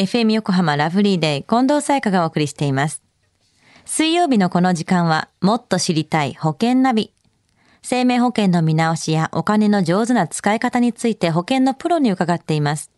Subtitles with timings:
[0.00, 3.02] FM 横浜ラブリーデイ近藤彩香がお送りしています。
[3.84, 7.12] 水曜日のこの時間はもっと知りたい保険ナビ。
[7.82, 12.90] 生命保険の見直しやお金の上手な使い方について保険のプロに伺っています。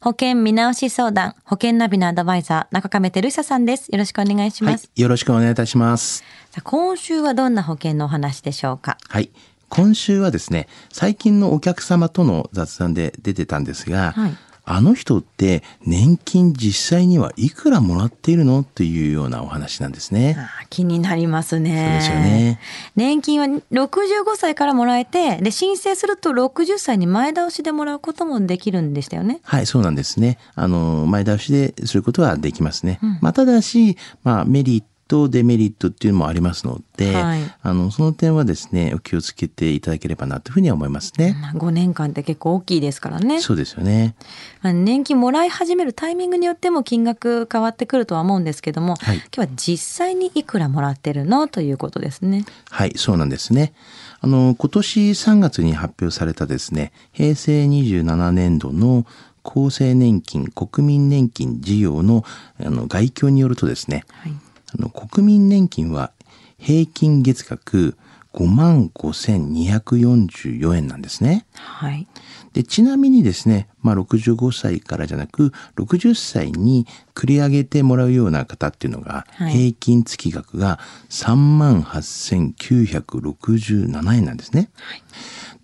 [0.00, 3.88] 保険見直し相談、保険ナビのアドバイザー、中亀照久さんです。
[3.90, 4.90] よろしくお願いしはます。
[4.96, 6.24] い、よろしくお願いいたします。
[6.52, 8.96] さあ今週はどんな保険のお話でしょうか？
[9.10, 9.30] はい。
[9.68, 14.34] 今週はですね、最近のお客様との雑談で出てたんですが、はい
[14.72, 20.34] あの人って年金実際にはいくらもらっているのというようなお話なんですね。
[20.38, 21.70] あー気になりますね。
[21.70, 22.58] そうですよね。
[22.96, 29.40] 年金は65歳からもらえて、で、申請すると60歳に前倒しでもらうこともできるんでしたよね。
[29.42, 30.38] はい、そうなんですね。
[30.54, 32.98] あの、前倒しですることはできますね。
[33.02, 41.36] うんまあ、ただし、まあ、メリット、デメリットっていうのもありますので、はいあの、その点はですね、お気をつけていただければなというふうには思いますね。
[41.38, 43.42] まあ、5年間って結構大きいですからね。
[43.42, 44.14] そうですよね。
[44.62, 52.46] まあ年金もらい始めるタイミングによっても金額変わってくるとは思うんですけども、はい今日は実際にいくらもらってるのということですね。
[52.70, 53.74] はい、そうなんですね。
[54.20, 59.04] あの、今年3月に発表されたですね、平成27年度の
[59.44, 62.24] 厚生年金国民年金事業の
[62.58, 64.32] あの概況によるとですね、はい。
[64.78, 66.12] あの国民年金は
[66.58, 67.96] 平均月額
[68.32, 71.46] 5万5244円なんですね。
[71.54, 72.08] はい。
[72.54, 80.78] で、ちなみにですね、まあ、65歳からじゃなく、60歳に繰り上げてもらうような方っていうのが、はい平均月額が
[81.10, 84.70] 3万8967円なんですね。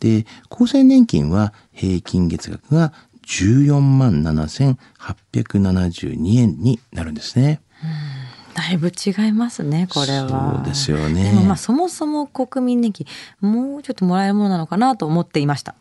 [0.01, 2.93] で、厚生年金は平均月額が
[3.27, 7.63] 14万7872円になるんですね。
[8.59, 10.55] だいぶ違いますね、これは。
[10.57, 13.07] そうですよねでもまあそもそも国民年金、
[13.41, 15.77] もうちょっともらえるものなのかなと思っていました。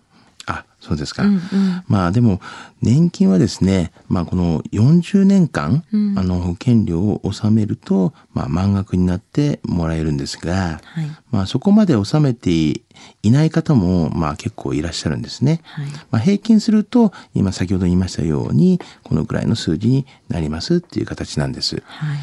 [0.45, 1.23] あ、そうですか。
[1.23, 2.39] うんうんまあでも
[2.83, 11.07] 年金はですね、まあこの40年間、うんあの保険料を納めると、まあ満額になってもらえるんですが、はい。
[11.31, 12.83] まあそこまで納めてい
[13.31, 15.61] ない方もまあ結構いらっしゃるんですね。
[15.63, 15.87] はい。
[16.11, 21.81] まあ平均すると今先ほど言いましたようにこのくらいの数字になりますっていう形なんです。
[21.83, 22.17] はい。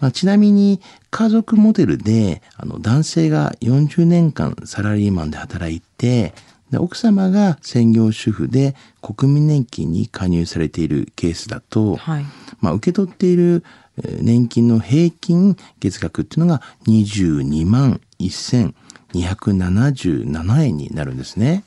[0.00, 6.34] まあ、ちなみに家族モデルであの男性が40年間サラリーマンで働いて
[6.70, 12.24] で奥様が専業主婦で国民年金に加入されているケースだと、はい。
[12.60, 13.64] まあ、受け取っている
[13.98, 21.64] えー年金の平均月額っていうのが22万1277円になるんですね。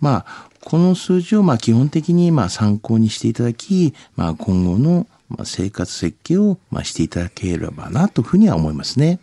[0.00, 9.20] まあ、この数字をまあ基本的にまあ参考にしていただき、まあ、今後のまあ生活設計をまあしていただければなというふうには思いますね。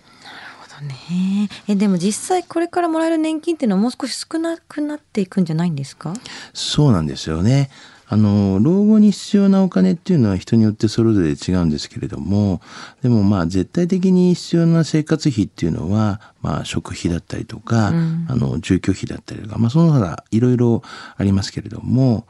[0.82, 6.16] ねえ、でも実際これからもらえる年金っていうのはもう少し少なくなっていくんじゃないんですか？
[6.56, 7.70] そうなんですよね。
[8.08, 12.62] あの、老後に必要なお金っていうのは人によってそれぞれ違うんですけれども、
[13.04, 20.82] でもまあ絶対的に必要な生活費っていうのは、まあ食費だったりとか、うんあの、住居費だったりとか、まあその他いろいろ
[21.16, 22.26] ありますけれども、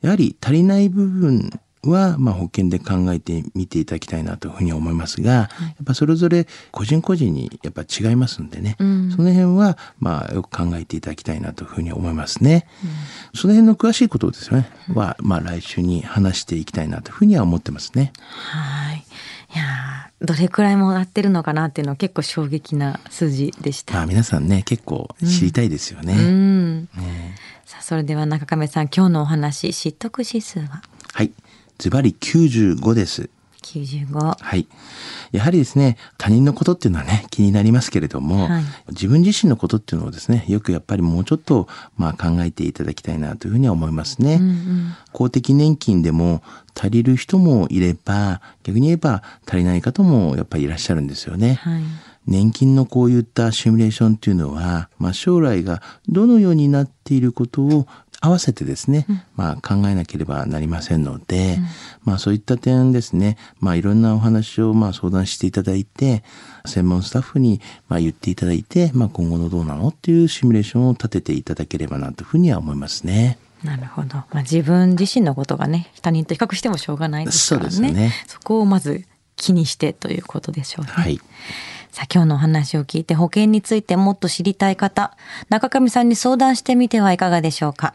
[0.00, 1.50] やはり足りない部分
[1.84, 5.48] は、まあ保険で考えてみていただきたいなというふうに思いますが、や
[5.82, 12.66] っぱそれぞれ個人個人にやっぱ違いますんでね、うんその辺は、まあよく考えていただきたいなというふうに思いますね。
[13.34, 18.12] その辺の詳しいことをですね、は、まあ来週に話していきたいなというふうには思ってますね。
[18.22, 19.04] はい。
[19.54, 23.94] いやーどれくらいもらってるのかなっていうのは結構衝撃な数字でした。
[23.94, 26.14] まあ皆さんね、結構知りたいですようね。
[26.14, 26.82] ん。
[26.84, 26.88] ね
[27.66, 30.66] さあ、それでは中亀さん、今日のお話、知得指数は？
[30.68, 30.91] はい。
[31.82, 33.28] ズバリ95です。
[33.60, 34.36] 95。
[34.40, 34.68] はい。
[35.32, 41.66] やはりですね、他人のことっていうのはね、気になりますけれども、はい自分自身のことっていうのをですね、よくやっぱりもうちょっと、
[41.96, 44.34] まあ考えていただきたいなというふうには思いますね。
[44.34, 44.94] うんうん。
[45.10, 46.40] 公的年金でも
[46.72, 51.54] 足りる人もいれば、逆に言えば足りない方もやっぱりいらっしゃるんですよね。
[51.54, 51.82] はい。
[52.28, 57.88] 年金のこういったシミュレーションっていうのは、まあ、将来がどのようになっていることを
[58.24, 61.58] 合わせてですね、まあ、考えなければなりませんので、
[62.04, 66.22] まあ、そういった点ですね、まあ、いろんなお話をまあ相談していただいて、
[66.64, 69.88] 専門スタッフにまあ言っていただいて、まあ、今後のどうなの？
[69.88, 73.38] っていうシミュレーションを立てていただければなというふうには思いますね。
[73.64, 74.16] なるほど。
[74.16, 77.70] まあ、自分自身のことがね、他人と比較してもしょうがないですからね。
[77.70, 79.04] そうですよねそこをまず
[79.36, 80.92] 気にしてということでしょうね。
[80.92, 81.18] はい。
[81.90, 85.16] さあ今日のお話を聞いて保険についてもっと知りたい方、
[85.48, 87.94] 中上さんに相談してみてはいかがでしょうか？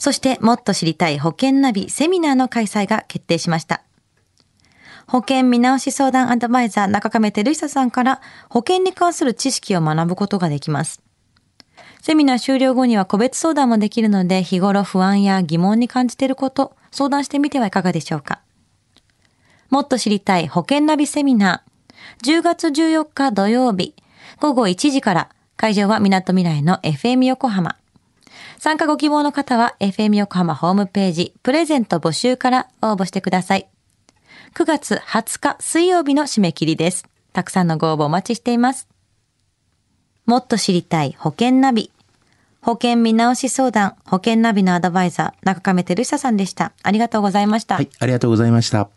[0.00, 3.82] そしてもっと知りたい保険ナビセミナーの開催が決定しました。
[5.06, 11.02] 保険見直し相談アドバイザー中亀照久さんから保険に関する知識を学ぶことができます。
[12.00, 18.40] セミナー終了後には個別相談もできるので日頃不安や疑問に感じていること、相談してみてはいかがでしょうか。
[19.68, 22.38] もっと知りたい保険ナビセミナー。
[22.38, 23.94] 10月14日土曜日、
[24.40, 27.76] 午後1時から、会場は港未来の FM 横浜。
[28.60, 33.66] 参加ご希望の方は FM 横浜ホームページ、プレゼント募集から応募してください。
[34.54, 37.06] 9月20日水曜日の締め切りです。
[37.32, 38.86] たくさんのご応募お待ちしています。
[40.26, 41.90] もっと知りたい保険ナビ。
[42.60, 46.74] 保険見直し相談、保険ナビのアドバイザー、中亀照久さんでした。
[46.82, 47.76] ありがとうございました。
[47.76, 48.90] はい、ありがとうございました。